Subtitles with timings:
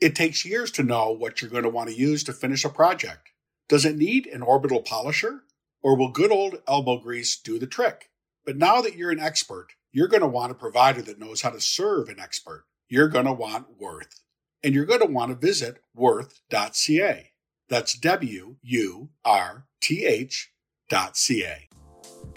[0.00, 2.68] It takes years to know what you're going to want to use to finish a
[2.68, 3.30] project.
[3.68, 5.42] Does it need an orbital polisher?
[5.82, 8.08] Or will good old elbow grease do the trick?
[8.46, 11.50] But now that you're an expert, you're going to want a provider that knows how
[11.50, 12.64] to serve an expert.
[12.88, 14.20] You're going to want Würth.
[14.62, 17.32] And you're going to want to visit wurth.ca.
[17.68, 20.52] That's W U R T H
[20.88, 21.68] dot C A.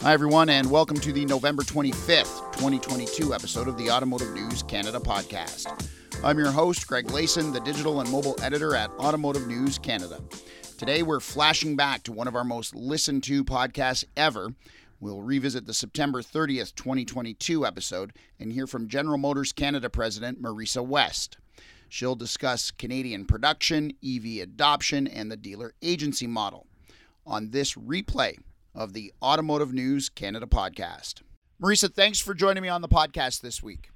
[0.01, 4.99] Hi, everyone, and welcome to the November 25th, 2022 episode of the Automotive News Canada
[4.99, 5.87] podcast.
[6.23, 10.21] I'm your host, Greg Layson, the digital and mobile editor at Automotive News Canada.
[10.77, 14.53] Today, we're flashing back to one of our most listened to podcasts ever.
[14.99, 20.85] We'll revisit the September 30th, 2022 episode and hear from General Motors Canada President Marisa
[20.85, 21.39] West.
[21.89, 26.67] She'll discuss Canadian production, EV adoption, and the dealer agency model
[27.25, 28.37] on this replay
[28.75, 31.23] of the Automotive News Canada podcast.
[31.59, 33.90] Marisa, thanks for joining me on the podcast this week.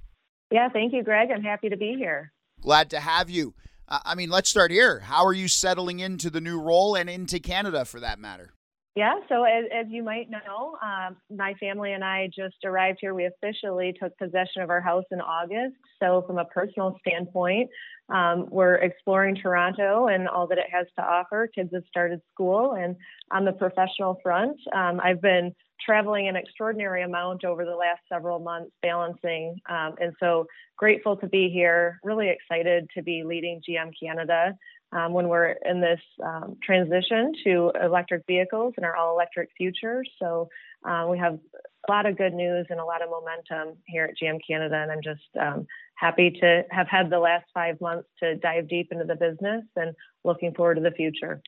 [0.56, 1.32] Yeah, thank you, Greg.
[1.36, 2.32] I'm happy to be here.
[2.62, 3.56] Glad to have you.
[3.90, 5.02] Uh, I mean, let's start here.
[5.02, 8.54] How are you settling into the new role and into Canada for that matter?
[8.96, 13.14] Yeah, so as, as you might know, um, my family and I just arrived here.
[13.14, 15.76] We officially took possession of our house in August.
[16.02, 17.70] So, from a personal standpoint,
[18.08, 21.50] um, we're exploring Toronto and all that it has to offer.
[21.54, 22.96] Kids have started school, and
[23.30, 28.40] on the professional front, um, I've been traveling an extraordinary amount over the last several
[28.40, 29.60] months, balancing.
[29.70, 30.46] Um, and so,
[30.78, 34.56] grateful to be here, really excited to be leading GM Canada
[34.92, 40.04] um, when we're in this um, transition to electric vehicles and our all electric future.
[40.20, 40.50] So
[40.88, 41.40] uh, we have
[41.88, 44.92] a lot of good news and a lot of momentum here at GM Canada, and
[44.92, 49.06] I'm just um, happy to have had the last five months to dive deep into
[49.06, 51.42] the business and looking forward to the future.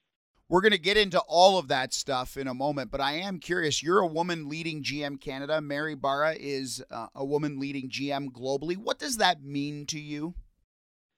[0.50, 3.40] We're going to get into all of that stuff in a moment, but I am
[3.40, 3.84] curious.
[3.84, 5.60] You're a woman leading GM Canada.
[5.60, 8.78] Mary Barra is uh, a woman leading GM globally.
[8.78, 10.36] What does that mean to you?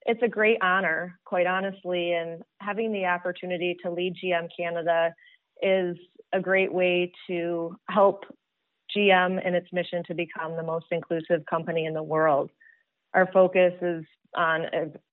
[0.10, 5.14] it's a great honor, quite honestly, and having the opportunity to lead GM Canada
[5.62, 5.98] is
[6.34, 8.24] a great way to help
[8.98, 12.50] GM and its mission to become the most inclusive company in the world.
[13.14, 14.04] Our focus is
[14.36, 14.64] on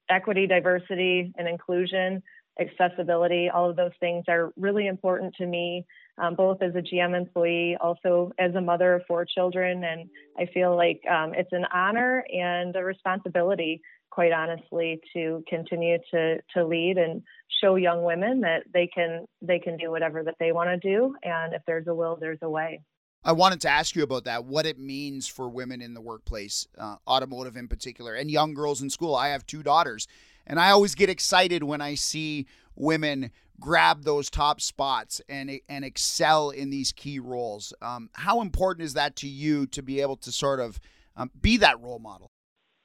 [0.09, 2.23] equity, diversity, and inclusion,
[2.61, 3.49] accessibility.
[3.49, 5.87] All of those things are really important to me,
[6.19, 9.85] um, both as a GM employee, also as a mother of four children.
[9.85, 10.09] And
[10.39, 13.83] I feel like um, it's an honor and a responsibility
[14.17, 17.23] quite honestly, to continue to to lead and
[17.61, 21.15] show young women that they can they can do whatever that they want to do,
[21.23, 22.81] and if there's a will, there's a way.
[23.23, 26.67] I wanted to ask you about that, what it means for women in the workplace,
[26.79, 29.15] uh, automotive in particular, and young girls in school.
[29.15, 30.09] I have two daughters,
[30.47, 35.85] and I always get excited when I see women grab those top spots and and
[35.85, 37.73] excel in these key roles.
[37.83, 40.79] Um, how important is that to you to be able to sort of
[41.17, 42.31] um, be that role model?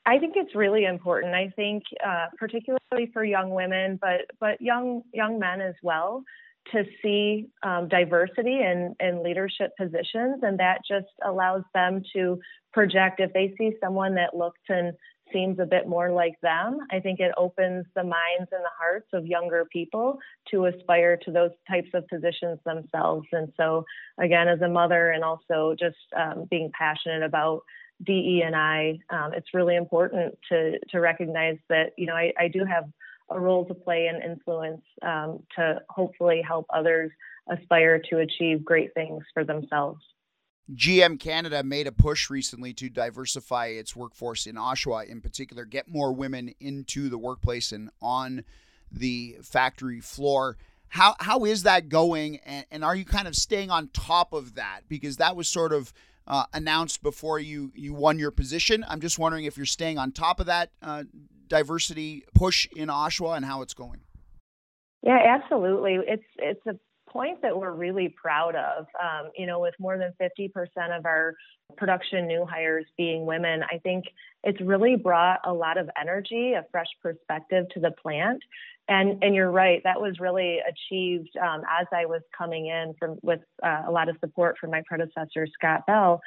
[0.05, 1.35] I think it's really important.
[1.35, 6.23] I think, uh, particularly for young women, but but young young men as well,
[6.71, 12.39] to see um, diversity in in leadership positions, and that just allows them to
[12.73, 13.19] project.
[13.19, 14.93] If they see someone that looks and
[15.33, 19.07] seems a bit more like them, I think it opens the minds and the hearts
[19.13, 20.19] of younger people
[20.51, 23.27] to aspire to those types of positions themselves.
[23.31, 23.85] And so,
[24.19, 27.61] again, as a mother, and also just um, being passionate about
[28.03, 32.47] DE and I, um, it's really important to to recognize that you know I, I
[32.47, 32.85] do have
[33.29, 37.11] a role to play and influence um, to hopefully help others
[37.49, 40.01] aspire to achieve great things for themselves.
[40.73, 45.87] GM Canada made a push recently to diversify its workforce in Oshawa, in particular, get
[45.87, 48.43] more women into the workplace and on
[48.91, 50.57] the factory floor.
[50.89, 54.55] How how is that going, and, and are you kind of staying on top of
[54.55, 54.81] that?
[54.87, 55.93] Because that was sort of
[56.27, 58.85] uh, announced before you you won your position.
[58.87, 61.03] I'm just wondering if you're staying on top of that uh,
[61.47, 64.01] diversity push in Oshawa and how it's going.
[65.01, 65.97] Yeah, absolutely.
[66.07, 66.75] It's it's a
[67.11, 68.85] point that we're really proud of.
[69.01, 70.51] Um, you know, with more than 50%
[70.97, 71.35] of our
[71.77, 74.05] production new hires being women, I think
[74.43, 78.41] it's really brought a lot of energy, a fresh perspective to the plant.
[78.87, 83.17] And and you're right, that was really achieved um, as I was coming in from
[83.21, 86.19] with uh, a lot of support from my predecessor Scott Bell.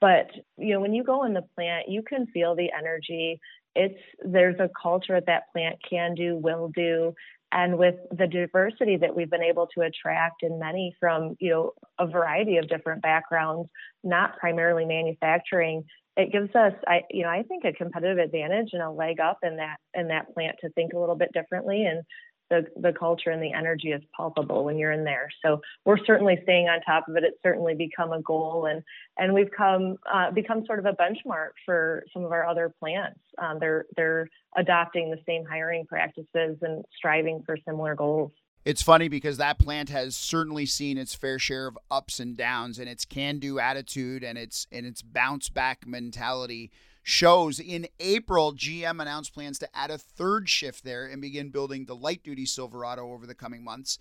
[0.00, 3.38] But you know, when you go in the plant, you can feel the energy.
[3.74, 7.14] It's there's a culture at that plant can do, will do,
[7.52, 11.72] and with the diversity that we've been able to attract in many from you know
[11.98, 13.68] a variety of different backgrounds,
[14.02, 15.84] not primarily manufacturing,
[16.16, 19.38] it gives us i you know i think a competitive advantage and a leg up
[19.42, 22.02] in that in that plant to think a little bit differently and
[22.50, 25.28] the, the culture and the energy is palpable when you're in there.
[25.42, 27.24] So we're certainly staying on top of it.
[27.24, 28.82] It's certainly become a goal, and
[29.16, 33.20] and we've come uh, become sort of a benchmark for some of our other plants.
[33.38, 38.32] Um, they're they're adopting the same hiring practices and striving for similar goals.
[38.64, 42.78] It's funny because that plant has certainly seen its fair share of ups and downs,
[42.78, 46.70] and its can-do attitude and its and its bounce back mentality
[47.02, 47.58] shows.
[47.58, 51.96] In April, GM announced plans to add a third shift there and begin building the
[51.96, 53.98] light duty Silverado over the coming months.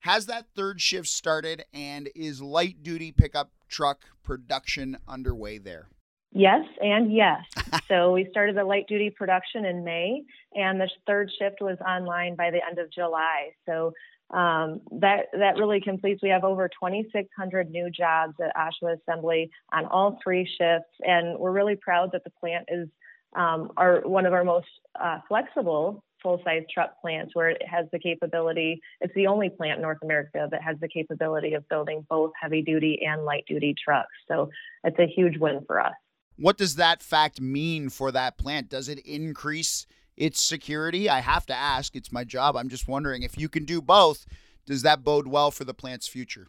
[0.00, 5.88] Has that third shift started and is light duty pickup truck production underway there?
[6.32, 7.44] Yes, and yes.
[7.88, 10.22] so we started the light duty production in May,
[10.54, 13.50] and the third shift was online by the end of July.
[13.66, 13.92] So
[14.32, 16.22] um, that that really completes.
[16.22, 21.52] We have over 2,600 new jobs at Oshawa Assembly on all three shifts, and we're
[21.52, 22.88] really proud that the plant is
[23.34, 24.68] um, our one of our most
[25.00, 28.80] uh, flexible full-size truck plants, where it has the capability.
[29.00, 33.00] It's the only plant in North America that has the capability of building both heavy-duty
[33.04, 34.12] and light-duty trucks.
[34.28, 34.48] So
[34.84, 35.94] it's a huge win for us.
[36.36, 38.68] What does that fact mean for that plant?
[38.68, 39.86] Does it increase?
[40.22, 41.10] Its security?
[41.10, 41.96] I have to ask.
[41.96, 42.56] It's my job.
[42.56, 44.24] I'm just wondering if you can do both,
[44.66, 46.46] does that bode well for the plant's future?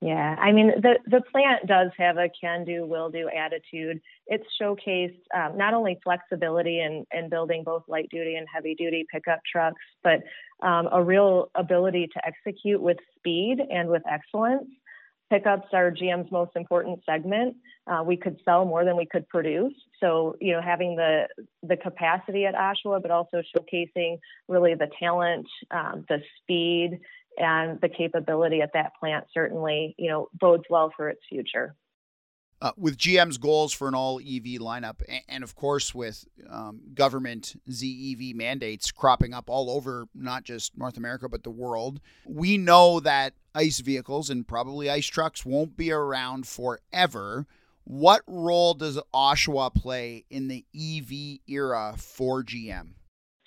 [0.00, 4.00] Yeah, I mean the the plant does have a can do, will do attitude.
[4.26, 9.06] It's showcased um, not only flexibility in, in building both light duty and heavy duty
[9.10, 10.20] pickup trucks, but
[10.66, 14.68] um, a real ability to execute with speed and with excellence.
[15.34, 17.56] Pickups are GM's most important segment.
[17.88, 19.72] Uh, we could sell more than we could produce.
[19.98, 21.26] So, you know, having the
[21.64, 27.00] the capacity at Oshawa, but also showcasing really the talent, um, the speed,
[27.36, 31.74] and the capability at that plant certainly, you know, bodes well for its future.
[32.62, 36.80] Uh, with GM's goals for an all EV lineup, and, and of course with um,
[36.94, 42.56] government ZEV mandates cropping up all over not just North America but the world, we
[42.56, 47.46] know that ICE vehicles and probably ICE trucks won't be around forever.
[47.84, 52.94] What role does Oshawa play in the EV era for GM?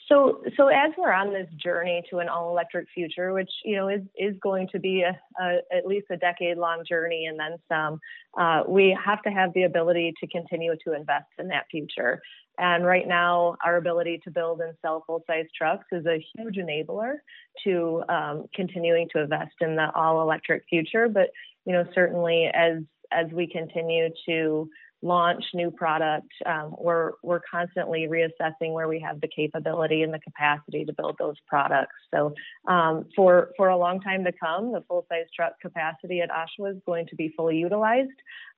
[0.07, 4.01] So, so as we're on this journey to an all-electric future, which you know is
[4.18, 8.00] is going to be a, a at least a decade-long journey and then some,
[8.39, 12.21] uh, we have to have the ability to continue to invest in that future.
[12.57, 17.18] And right now, our ability to build and sell full-size trucks is a huge enabler
[17.65, 21.10] to um, continuing to invest in the all-electric future.
[21.10, 21.30] But
[21.65, 22.77] you know, certainly as
[23.12, 24.69] as we continue to
[25.02, 30.20] launch new product, um, we're we're constantly reassessing where we have the capability and the
[30.20, 31.96] capacity to build those products.
[32.14, 32.34] So
[32.68, 36.76] um, for for a long time to come, the full size truck capacity at Oshawa
[36.76, 38.10] is going to be fully utilized,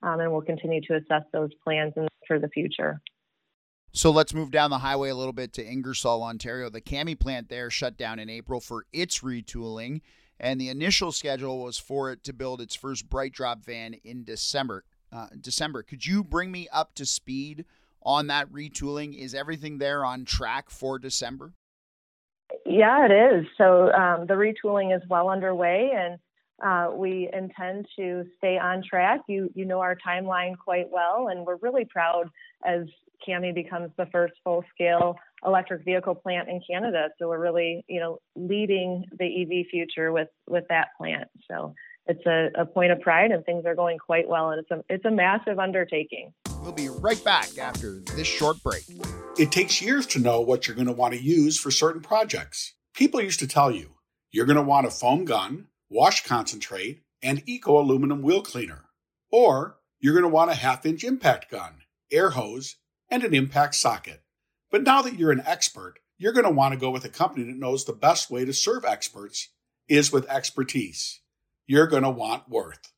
[0.02, 1.94] um, and we'll continue to assess those plans
[2.28, 3.02] for the future.
[3.92, 6.70] So let's move down the highway a little bit to Ingersoll, Ontario.
[6.70, 10.02] The Cami plant there shut down in April for its retooling,
[10.40, 14.86] and the initial schedule was for it to build its first BrightDrop van in December
[15.12, 15.84] uh, December.
[15.84, 17.66] Could you bring me up to speed
[18.04, 19.18] on that retooling?
[19.18, 21.54] Is everything there on track for December?
[22.66, 23.46] Yeah, it is.
[23.58, 26.20] So um, the retooling is well underway, and
[26.64, 29.22] uh, we intend to stay on track.
[29.28, 32.30] You you know our timeline quite well, and we're really proud
[32.66, 32.82] as
[33.28, 35.16] Cami becomes the first full scale
[35.46, 37.10] electric vehicle plant in Canada.
[37.18, 41.30] So we're really you know leading the EV future with with that plant.
[41.50, 41.74] So
[42.06, 44.84] it's a, a point of pride and things are going quite well and it's a
[44.94, 46.34] it's a massive undertaking.
[46.62, 48.84] We'll be right back after this short break.
[49.38, 52.74] It takes years to know what you're going to want to use for certain projects.
[52.94, 53.96] People used to tell you
[54.32, 58.86] you're going to want a foam gun, wash concentrate, and eco aluminum wheel cleaner.
[59.32, 61.80] Or you're going to want a half inch impact gun,
[62.12, 62.76] air hose,
[63.10, 64.24] and an impact socket.
[64.72, 67.46] But now that you're an expert, you're going to want to go with a company
[67.46, 69.50] that knows the best way to serve experts
[69.88, 71.22] is with expertise
[71.70, 72.90] you're going to want Würth.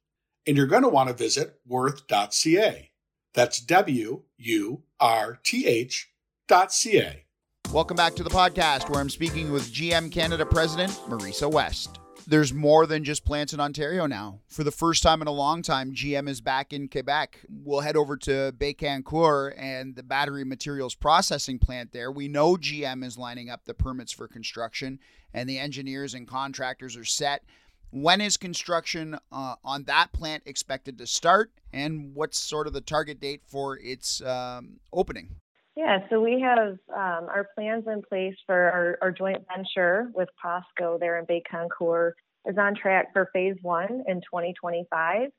[0.48, 2.92] And you're going to want to visit wurth.ca.
[3.34, 6.10] That's W U R T H
[6.48, 7.26] dot C-A.
[7.74, 12.00] Welcome back to the podcast where I'm speaking with GM Canada President Marisa West.
[12.26, 14.40] There's more than just plants in Ontario now.
[14.48, 17.40] For the first time in a long time, GM is back in Quebec.
[17.50, 22.10] We'll head over to Bécancour and the battery materials processing plant there.
[22.10, 25.00] We know GM is lining up the permits for construction,
[25.34, 27.44] and the engineers and contractors are set.
[27.92, 32.82] When is construction uh, on that plant expected to start, and what's sort of the
[32.82, 35.36] target date for its um, opening?
[35.76, 40.28] Yeah, so we have um, our plans in place for our, our, joint venture with
[40.44, 42.12] POSCO there in Bécancour
[42.46, 45.30] is on track for phase one in 2025.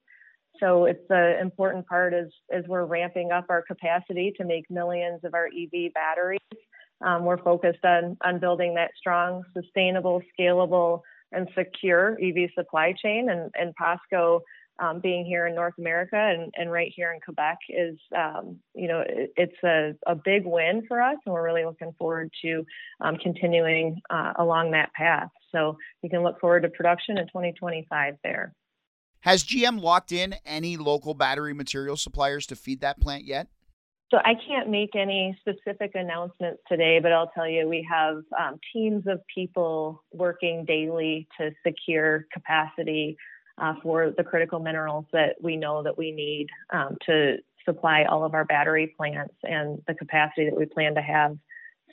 [0.58, 5.20] So it's an important part as, as we're ramping up our capacity to make millions
[5.24, 6.40] of our EV batteries
[7.04, 11.00] Um, we're focused on on building that strong, sustainable, scalable,
[11.32, 13.28] and secure EV supply chain.
[13.30, 14.40] And, and POSCO
[14.78, 18.88] um, being here in North America and, and right here in Quebec is, um, you
[18.88, 22.64] know, it, it's a, a big win for us, and we're really looking forward to
[23.00, 25.28] um, continuing uh, along that path.
[25.52, 28.54] So you can look forward to production in 2025 there.
[29.20, 33.48] Has GM locked in any local battery material suppliers to feed that plant yet?
[34.12, 38.60] So I can't make any specific announcements today, but I'll tell you we have um,
[38.70, 43.16] teams of people working daily to secure capacity
[43.56, 48.22] uh, for the critical minerals that we know that we need um, to supply all
[48.22, 51.38] of our battery plants and the capacity that we plan to have.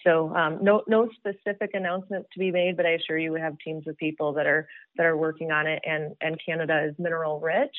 [0.06, 3.58] So um, no no specific announcements to be made, but I assure you we have
[3.64, 5.82] teams of people that are that are working on it.
[5.86, 7.76] And and Canada is mineral rich,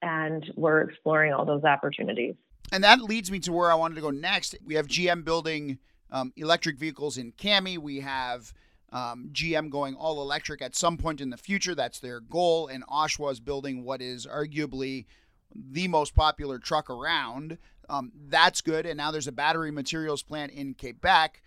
[0.00, 2.36] and we're exploring all those opportunities.
[2.72, 4.54] And that leads me to where I wanted to go next.
[4.64, 5.78] We have GM building
[6.10, 7.78] um, electric vehicles in Cami.
[7.78, 8.52] We have
[8.92, 11.74] um, GM going all electric at some point in the future.
[11.74, 12.68] That's their goal.
[12.68, 15.06] And Oshawa is building what is arguably
[15.54, 17.58] the most popular truck around.
[17.88, 18.86] Um, that's good.
[18.86, 21.42] And now there's a battery materials plant in Quebec.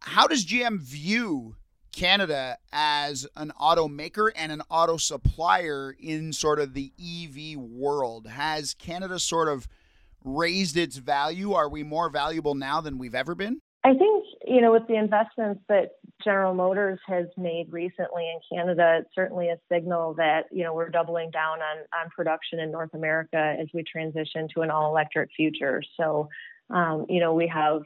[0.00, 1.56] How does GM view
[1.92, 8.26] Canada as an automaker and an auto supplier in sort of the EV world?
[8.28, 9.68] Has Canada sort of
[10.24, 11.52] raised its value?
[11.52, 13.60] Are we more valuable now than we've ever been?
[13.84, 19.00] I think, you know, with the investments that General Motors has made recently in Canada,
[19.00, 22.94] it's certainly a signal that, you know, we're doubling down on, on production in North
[22.94, 25.82] America as we transition to an all electric future.
[25.96, 26.28] So,
[26.70, 27.82] um, you know, we have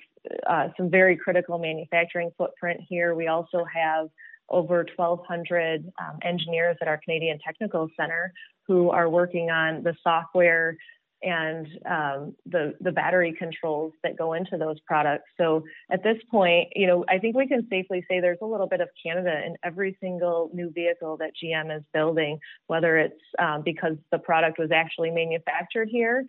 [0.47, 3.15] uh, some very critical manufacturing footprint here.
[3.15, 4.09] We also have
[4.51, 8.33] over 1,200 um, engineers at our Canadian Technical Center
[8.67, 10.77] who are working on the software
[11.23, 15.25] and um, the the battery controls that go into those products.
[15.39, 18.67] So at this point, you know, I think we can safely say there's a little
[18.67, 23.63] bit of Canada in every single new vehicle that GM is building, whether it's um,
[23.65, 26.25] because the product was actually manufactured here,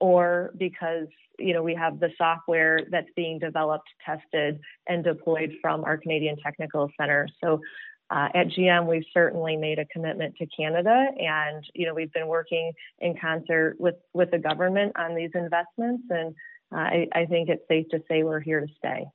[0.00, 1.06] or because
[1.38, 6.36] you know we have the software that's being developed, tested, and deployed from our Canadian
[6.42, 7.28] Technical Center.
[7.42, 7.60] So
[8.10, 12.26] uh, at GM, we've certainly made a commitment to Canada, and you know we've been
[12.26, 16.34] working in concert with with the government on these investments, and
[16.72, 19.06] uh, I, I, think it's safe to say we're here to stay.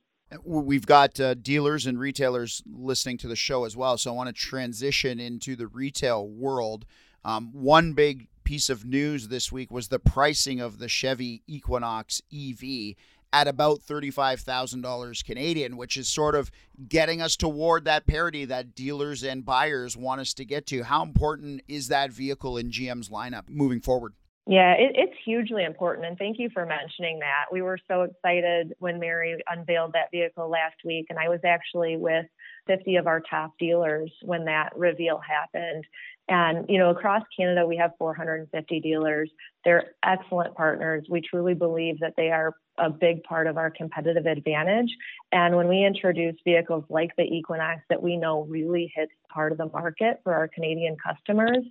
[0.44, 4.28] We've got uh, dealers and retailers listening to the show as well, so I want
[4.28, 6.86] to transition into the retail world.
[7.22, 12.22] Um, one big piece of news this week was the pricing of the Chevy Equinox
[12.32, 12.94] EV
[13.36, 16.50] at about $35,000 Canadian, which is sort of
[16.88, 20.82] getting us toward that parity that dealers and buyers want us to get to.
[20.82, 24.14] How important is that vehicle in GM's lineup moving forward?
[24.46, 26.06] Yeah, it, it's hugely important.
[26.06, 27.52] And thank you for mentioning that.
[27.52, 31.06] We were so excited when Mary unveiled that vehicle last week.
[31.10, 32.24] And I was actually with
[32.68, 35.84] 50 of our top dealers when that reveal happened.
[36.28, 39.30] And, you know, across Canada, we have 450 dealers.
[39.64, 41.06] They're excellent partners.
[41.08, 44.90] We truly believe that they are a big part of our competitive advantage.
[45.32, 49.58] And when we introduce vehicles like the Equinox that we know really hits part of
[49.58, 51.64] the market for our Canadian customers,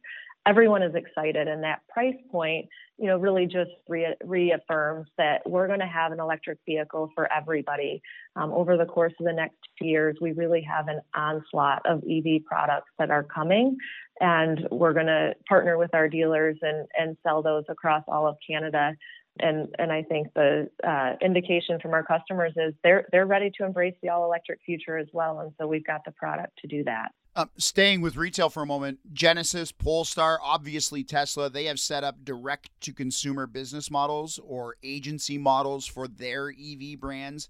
[0.46, 1.48] everyone is excited.
[1.48, 6.12] And that price point, you know, really just re- reaffirms that we're going to have
[6.12, 8.02] an electric vehicle for everybody.
[8.36, 12.04] Um, over the course of the next two years, we really have an onslaught of
[12.10, 13.78] EV products that are coming.
[14.22, 18.38] And we're going to partner with our dealers and, and sell those across all of
[18.48, 18.94] Canada
[19.39, 23.65] and and I think the uh, indication from our customers is they're they're ready to
[23.65, 26.84] embrace the all electric future as well, and so we've got the product to do
[26.86, 27.12] that.
[27.38, 32.24] Um, staying with retail for a moment, Genesis, Polestar, obviously Tesla, they have set up
[32.24, 37.50] direct to consumer business models or agency models for their EV brands.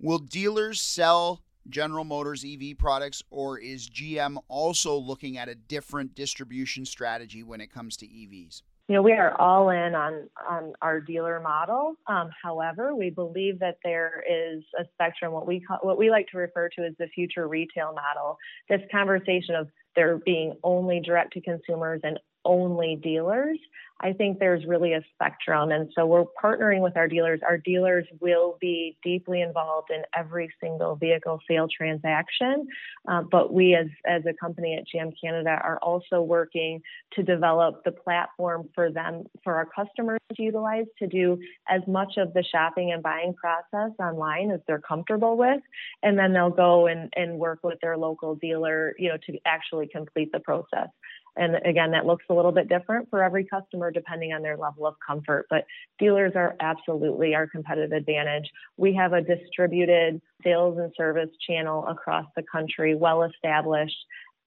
[0.00, 6.14] Will dealers sell General Motors EV products, or is GM also looking at a different
[6.14, 8.62] distribution strategy when it comes to EVs?
[8.88, 11.96] You know, we are all in on on our dealer model.
[12.06, 16.28] Um, however, we believe that there is a spectrum, what we call, what we like
[16.28, 18.38] to refer to as the future retail model.
[18.68, 23.58] This conversation of there being only direct to consumers and only dealers.
[24.00, 25.70] I think there's really a spectrum.
[25.70, 27.40] And so we're partnering with our dealers.
[27.42, 32.66] Our dealers will be deeply involved in every single vehicle sale transaction.
[33.08, 36.82] Uh, but we, as, as a company at GM Canada, are also working
[37.14, 41.38] to develop the platform for them, for our customers to utilize to do
[41.68, 45.62] as much of the shopping and buying process online as they're comfortable with.
[46.02, 49.88] And then they'll go and, and work with their local dealer, you know, to actually
[49.88, 50.88] complete the process
[51.36, 54.86] And again, that looks a little bit different for every customer depending on their level
[54.86, 55.46] of comfort.
[55.50, 55.64] But
[55.98, 58.50] dealers are absolutely our competitive advantage.
[58.76, 63.96] We have a distributed sales and service channel across the country, well established.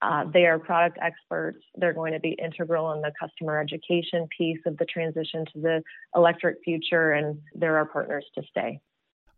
[0.02, 1.58] Uh, they are product experts.
[1.76, 5.82] They're going to be integral in the customer education piece of the transition to the
[6.16, 8.80] electric future, and they're our partners to stay.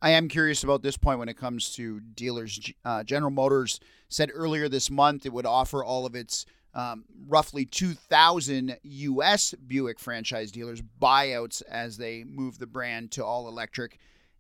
[0.01, 2.59] I am curious about this point when it comes to dealers.
[2.85, 3.79] Uh, General Motors
[4.09, 6.45] said earlier this month it would offer all of its
[6.75, 9.55] um, roughly 2,000 U.S.
[9.67, 13.99] Buick franchise dealers buyouts as they move the brand to all electric.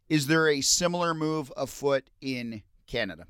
[0.08, 3.26] Is there a similar move afoot in Canada?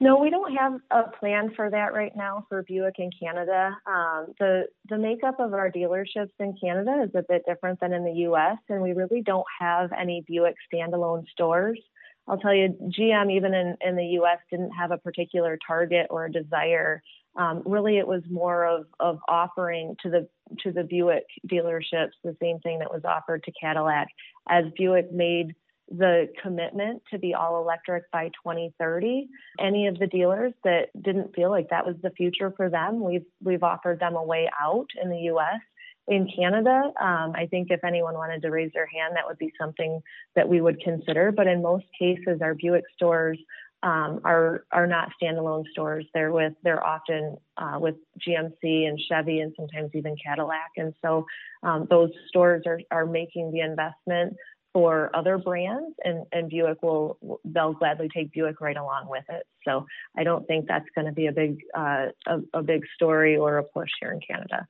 [0.00, 3.76] No, we don't have a plan for that right now for Buick in Canada.
[3.86, 8.04] Um, the the makeup of our dealerships in Canada is a bit different than in
[8.04, 11.80] the U.S., and we really don't have any Buick standalone stores.
[12.26, 14.38] I'll tell you, GM even in, in the U.S.
[14.50, 17.02] didn't have a particular target or a desire.
[17.36, 20.28] Um, really, it was more of of offering to the
[20.60, 24.08] to the Buick dealerships the same thing that was offered to Cadillac.
[24.48, 25.54] As Buick made
[25.88, 29.28] the commitment to be all electric by 2030.
[29.60, 33.26] Any of the dealers that didn't feel like that was the future for them, we've
[33.42, 35.60] we've offered them a way out in the U.S.
[36.06, 39.52] In Canada, um, I think if anyone wanted to raise their hand, that would be
[39.58, 40.02] something
[40.36, 41.32] that we would consider.
[41.32, 43.38] But in most cases, our Buick stores
[43.84, 46.06] um, are are not standalone stores.
[46.14, 50.70] They're with they're often uh, with GMC and Chevy and sometimes even Cadillac.
[50.76, 51.26] And so
[51.62, 54.36] um, those stores are are making the investment
[54.72, 59.46] for other brands and, and Buick will they'll gladly take Buick right along with it.
[59.64, 59.86] So
[60.16, 63.58] I don't think that's going to be a big uh, a, a big story or
[63.58, 64.66] a push here in Canada.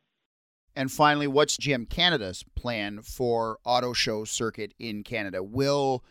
[0.76, 5.40] And finally, what's GM Canada's plan for auto show circuit in Canada?
[5.40, 6.02] Will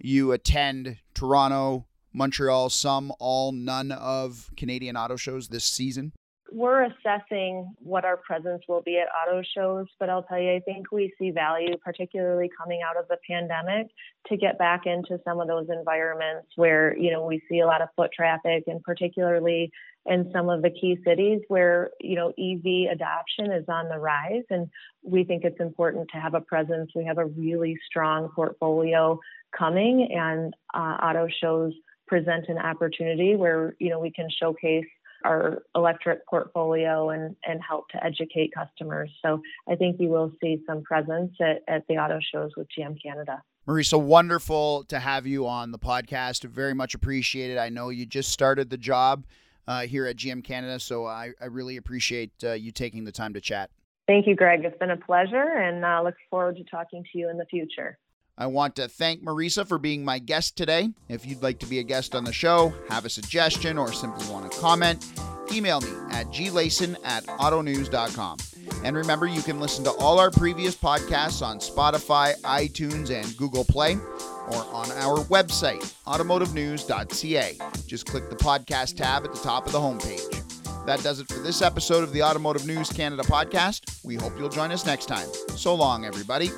[0.00, 6.12] you attend Toronto, Montreal, some, all, none of Canadian auto shows this season?
[6.50, 10.60] we're assessing what our presence will be at auto shows, but I'll tell you, I
[10.60, 13.88] think we see value, particularly coming out of the pandemic,
[14.28, 17.82] to get back into some of those environments where, you know, we see a lot
[17.82, 19.70] of foot traffic and particularly
[20.06, 24.44] in some of the key cities where, you know, EV adoption is on the rise.
[24.48, 24.68] And
[25.02, 26.92] we think it's important to have a presence.
[26.94, 29.20] We have a really strong portfolio
[29.56, 31.74] coming and uh, auto shows
[32.08, 34.86] present an opportunity where, you know, we can showcase
[35.24, 39.10] our electric portfolio and, and help to educate customers.
[39.24, 43.02] So I think you will see some presence at, at the auto shows with GM
[43.02, 43.42] Canada.
[43.66, 46.44] Marisa, wonderful to have you on the podcast.
[46.44, 47.58] Very much appreciated.
[47.58, 49.26] I know you just started the job
[49.66, 53.34] uh, here at GM Canada, so I, I really appreciate uh, you taking the time
[53.34, 53.70] to chat.
[54.06, 54.64] Thank you, Greg.
[54.64, 57.98] It's been a pleasure, and uh, look forward to talking to you in the future.
[58.40, 60.90] I want to thank Marisa for being my guest today.
[61.08, 64.28] If you'd like to be a guest on the show, have a suggestion, or simply
[64.28, 65.04] want to comment,
[65.52, 68.38] email me at glayson at autonews.com.
[68.84, 73.64] And remember, you can listen to all our previous podcasts on Spotify, iTunes, and Google
[73.64, 77.58] Play, or on our website, automotivenews.ca.
[77.88, 80.44] Just click the podcast tab at the top of the homepage.
[80.86, 84.04] That does it for this episode of the Automotive News Canada podcast.
[84.04, 85.26] We hope you'll join us next time.
[85.56, 86.50] So long, everybody.